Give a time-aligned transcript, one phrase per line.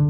[0.00, 0.06] は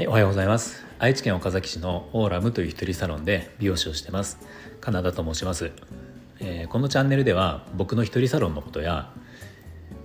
[0.00, 0.84] いおはようございます。
[0.98, 4.40] 愛知県岡崎市のオーラムという一人サロンで美容師をしてます。
[4.80, 5.70] カナダと申します、
[6.40, 9.12] えー、このチャンネルでは僕の一人サロンのことや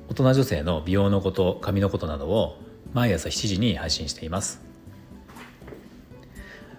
[0.10, 2.62] 大人女性の美容のこと髪のことなどを
[2.94, 4.62] 毎朝7時に配信しています。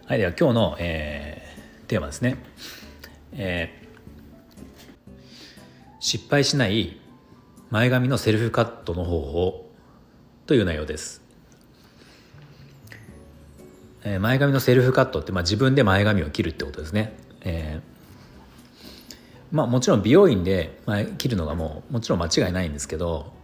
[0.07, 2.37] はいでは今日の、えー、テーマですね、
[3.33, 3.88] えー、
[6.09, 6.99] 失敗しない
[7.69, 9.71] 前髪のセルフカットの方法
[10.47, 11.21] という内容です
[14.05, 17.15] え前髪のセルフカットって、まあ、自分で前髪を切るってことですね。
[17.43, 23.35] えー、まあもちろん美容院で前切るのがもうもちろん間違いないんですけど、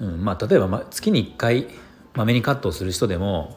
[0.00, 1.68] うんまあ、例えば、ま、月に1回
[2.14, 3.56] まめにカットをする人でも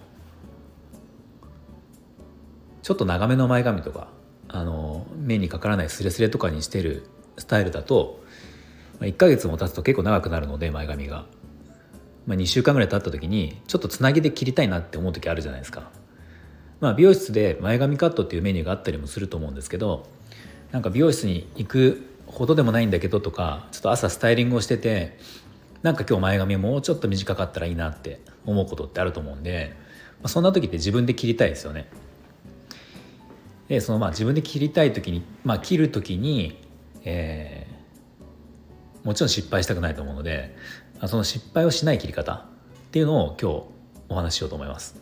[2.83, 4.07] ちょっと長めの前髪とか
[4.47, 7.03] あの目にかからないスレスレとかにしてる
[7.37, 8.23] スタイルだと
[8.99, 11.25] 1ヶ月も経つと結構長くなるので前髪が。
[12.25, 15.91] まあ、2週間ぐらい経った時にちょっとつなぎで切りたいなって思う時あるじゃないですか。
[16.79, 20.05] まあ、美容室で前髪カットっていうメニューがあったりもすると思うんですけど
[20.71, 25.17] なんか美容室に行くほどでもないんだけどとかちょっと朝スタイリングをしてて
[25.81, 29.73] なんか今日前髪もうちょっと短かったらいいなって思うことってあると思うんで、
[30.21, 31.87] まあ、そんな時って自分で切りたいですよね。
[33.69, 36.62] でそのまあ自分で切りたい時に、まあ、切る時に、
[37.03, 40.55] えー、もちろん失敗したくないと思うので
[41.07, 42.45] その失敗をしない切り方っ
[42.91, 43.63] ていうのを今日
[44.09, 44.95] お話ししようと思います。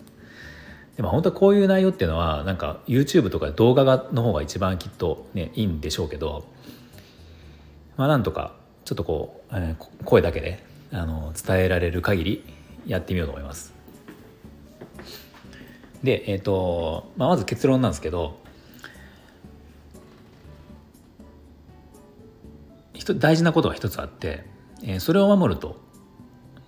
[0.98, 6.46] でも本当はこういう内容っていうのはなんか YouTube とか動画がの方が一番きっとねいいんでしょうけど
[7.98, 12.44] まあなんとかちょっとこう、えー、声だけであの伝えられる限り
[12.86, 13.74] やってみようと思います。
[16.04, 18.40] で、えーとまあ、まず結論なんですけど
[23.06, 24.46] 大事なことが一つあって、
[24.84, 25.82] えー、それを守ると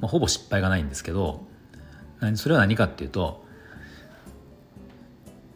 [0.04, 1.46] まあ、ほぼ失敗がないんですけど
[2.36, 3.46] それは何かっていうと、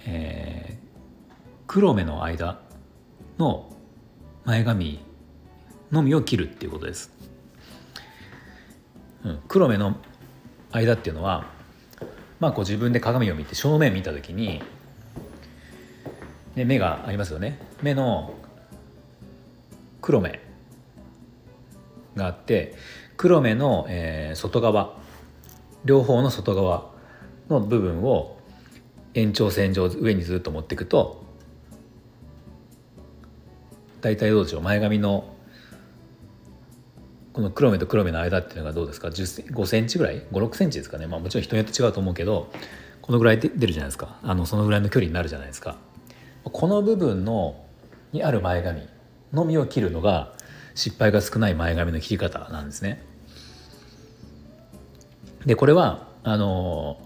[0.06, 2.58] えー、黒目の間
[3.38, 3.70] の
[4.46, 5.02] 前髪
[5.92, 7.12] のみを切るっていうことです。
[9.26, 9.98] うん、黒目の
[10.72, 11.46] 間っていうのは
[12.40, 14.62] まあこう自分で鏡を見て正面見た時に、
[16.56, 18.34] 目がありますよね目の
[20.02, 20.47] 黒目
[22.18, 22.76] があって
[23.16, 24.98] 黒目の、えー、外側
[25.86, 26.92] 両方の外側
[27.50, 28.38] の部分を
[29.14, 31.24] 延長線上上にずっと持っていくと
[34.02, 35.34] 大体どうでしょう前髪の
[37.34, 42.52] この黒目と黒目の間っていうのがどうですか？5センチぐらい？56センチですかね、まあ、もちろん人によって違うと思うけど
[43.02, 44.20] このぐらいで出るじゃないですか。
[44.24, 45.78] あのそのぐらいの距離になるじゃないですか。
[46.44, 47.64] この部分の
[48.12, 48.82] にある前髪
[49.34, 50.34] のみを切るのが
[50.78, 53.04] 失敗が少ない前髪の切り方なんですね。
[55.46, 57.00] でこれはあの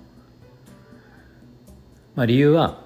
[2.16, 2.82] まあ、理由は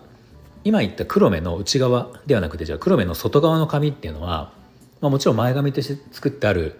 [0.64, 4.54] 今言った黒目の内側ではなくてじゃあ黒目の外側の髪っていうのは、
[5.02, 6.80] まあ、もちろん前髪として作ってある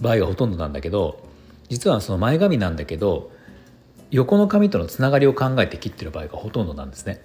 [0.00, 1.26] 場合がほとんどなんだけど
[1.68, 3.32] 実はその前髪なんだけど
[4.12, 7.20] 横の髪とのつながりを考えて切ってる場合がほとんどなんですね。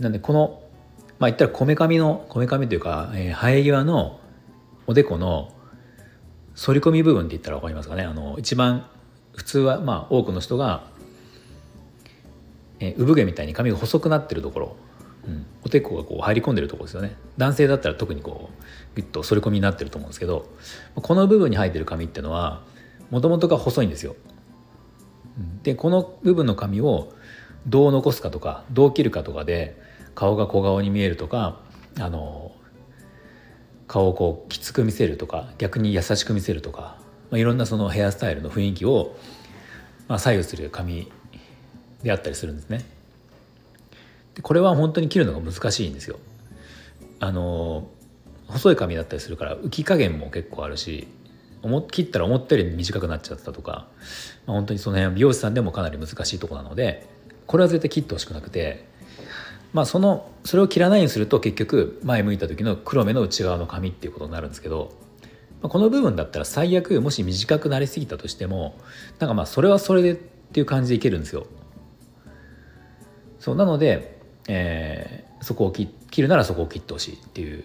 [0.00, 0.62] なんでこの
[1.22, 4.18] まあ言ったらこめかみのこめかみというか、えー、生え際の
[4.88, 5.52] おでこの
[6.56, 8.02] 反り込み部分って言ったら分かりますかね。
[8.02, 8.88] あの一番
[9.36, 10.82] 普通はまあ多くの人が、
[12.80, 14.76] えー、産毛みたいに髪が細くなってるところ、
[15.28, 17.14] うん、おでこがこう入り込んでるところですよね。
[17.38, 20.48] 男性だったら特にこうギュッと反り込みになってると思うんですけど
[20.96, 22.64] この部分に生えてる髪っていうのは
[23.10, 24.16] もともとが細いんですよ。
[25.62, 27.12] でこの部分の髪を
[27.68, 29.80] どう残すかとかどう切るかとかで
[30.14, 31.60] 顔が小顔に見えるとか
[31.98, 32.52] あの
[33.86, 36.96] 顔をこうきつく見せるとか逆に優しく見せるとか、
[37.30, 39.16] まあ、いろんなそのヘアスタイルの雰囲気を、
[40.08, 41.10] まあ、左右する髪
[42.02, 42.84] であったりするんですね。
[44.34, 46.18] でこれは本当に切るのが難しいんですよ。
[47.20, 47.88] あの
[48.48, 51.06] 細い髪だったりするから浮き加減も結構あるし
[51.90, 53.86] 切ったら思ったより短くなっちゃったとか、
[54.46, 57.06] まあ、本当にその辺は美容師さんでもかなり難しいとこなので
[57.46, 58.86] これは絶対切ってほしくなくて
[59.72, 64.92] まあそのそれを切らないようにすると結局前向いた時の黒目の内側の髪っていうことになるんですけど、
[65.62, 68.78] まあ、この部分だったら最悪もし短くなりすぎたとしても
[69.18, 71.46] なんかまあそれはそれでっていう感じでいけるんですよ。
[73.38, 75.88] そうなので、えー、そこを切
[76.22, 77.64] るならそこを切ってほしいっていう、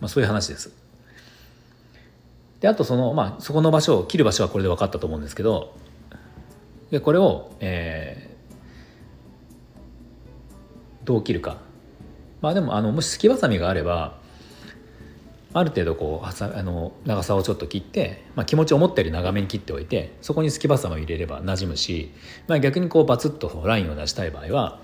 [0.00, 0.72] まあ、そういう話です。
[2.60, 5.74] であとそのまあそこの場所を切る場所はこれで分かったと思うんですけど
[6.90, 8.29] でこれを、えー、
[11.10, 11.58] どう切るか。
[12.40, 14.18] まあでもあのもしすきばさみがあれば
[15.52, 22.12] ある程度こうあの長さをちょっと切って、まあ、気持ちを思ったより長めに切っておいてそこにすきばさみを入れればなじむし、
[22.46, 24.80] まあ、逆にこうバツッとラインを出したい場合は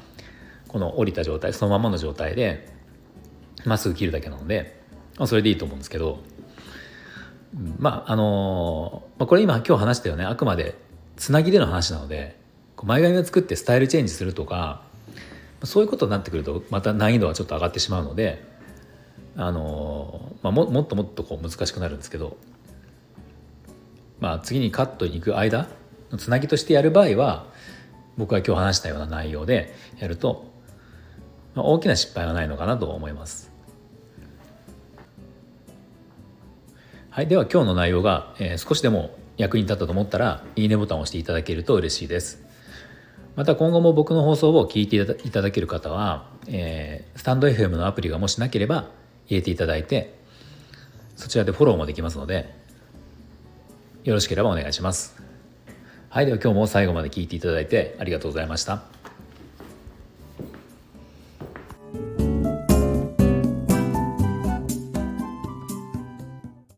[0.67, 2.69] この降りた状態そのままの状態で
[3.65, 4.83] まっすぐ切るだけなので、
[5.17, 6.19] まあ、それでいいと思うんですけど
[7.79, 10.25] まああのまあ、これ今今日話したよね。
[10.25, 10.75] あくまで
[11.17, 12.37] つなぎでの話なので
[12.83, 14.86] 前髪を作ってスタイルチェンジするとか
[15.65, 18.45] そういうことになってくるとまた難易度はちょっと上がってしまうので
[19.37, 22.37] あの、まあ、ももっともっとこう難しくなるんですけど、
[24.21, 25.69] まあ、次にカットに行く間
[26.11, 27.47] のつなぎとしてやる場合は
[28.17, 30.47] 僕が今日話したような内容でやると、
[31.55, 33.53] まあ、大きな失敗はないのかなと思います。
[37.11, 42.46] はい、では今日の内容が、えー、少しでも役に立ったと思ったらいいねボタンを押していただけると嬉しいです。
[43.37, 48.89] また今後も僕の放送を聞いていただける方は、えー、スタンド FM のアプリがもしなければ
[49.27, 50.19] 入れていただいて
[51.17, 52.53] そちらでフォローもできますので
[54.05, 55.17] よろしければお願いします。
[56.09, 58.96] はい、では今日も最後まで聞いていただいてありがとうございました。